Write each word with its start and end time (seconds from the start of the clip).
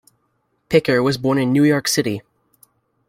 Picker 0.67 1.03
was 1.03 1.19
born 1.19 1.37
in 1.37 1.51
New 1.53 1.63
York 1.63 1.87
City. 1.87 2.23